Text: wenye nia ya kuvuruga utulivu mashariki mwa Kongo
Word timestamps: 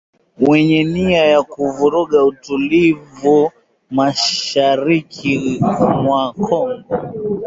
wenye 0.47 0.83
nia 0.83 1.23
ya 1.25 1.43
kuvuruga 1.43 2.23
utulivu 2.25 3.51
mashariki 3.91 5.59
mwa 6.03 6.33
Kongo 6.33 6.83